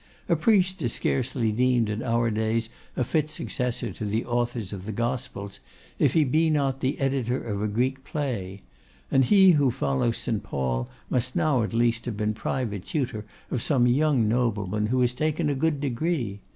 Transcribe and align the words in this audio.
A 0.27 0.35
priest 0.35 0.81
is 0.81 0.93
scarcely 0.93 1.51
deemed 1.51 1.87
in 1.87 2.01
our 2.01 2.31
days 2.31 2.69
a 2.97 3.03
fit 3.03 3.29
successor 3.29 3.93
to 3.93 4.03
the 4.03 4.25
authors 4.25 4.73
of 4.73 4.85
the 4.87 4.91
gospels, 4.91 5.59
if 5.99 6.13
he 6.13 6.23
be 6.23 6.49
not 6.49 6.79
the 6.79 6.99
editor 6.99 7.39
of 7.43 7.61
a 7.61 7.67
Greek 7.67 8.03
play; 8.03 8.63
and 9.11 9.23
he 9.25 9.51
who 9.51 9.69
follows 9.69 10.17
St. 10.17 10.41
Paul 10.41 10.89
must 11.11 11.35
now 11.35 11.61
at 11.61 11.75
least 11.75 12.05
have 12.05 12.17
been 12.17 12.33
private 12.33 12.83
tutor 12.83 13.25
of 13.51 13.61
some 13.61 13.85
young 13.85 14.27
nobleman 14.27 14.87
who 14.87 15.01
has 15.01 15.13
taken 15.13 15.49
a 15.49 15.53
good 15.53 15.79
degree! 15.79 16.39